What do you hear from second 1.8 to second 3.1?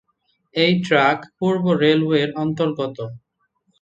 রেলওয়ের অন্তর্গত।